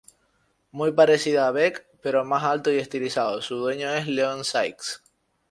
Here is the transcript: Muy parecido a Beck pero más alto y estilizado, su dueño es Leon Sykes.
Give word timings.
Muy 0.71 0.93
parecido 0.93 1.43
a 1.43 1.51
Beck 1.51 1.85
pero 2.01 2.25
más 2.25 2.41
alto 2.43 2.71
y 2.71 2.77
estilizado, 2.79 3.39
su 3.43 3.57
dueño 3.57 3.91
es 3.93 4.07
Leon 4.07 4.43
Sykes. 4.43 5.03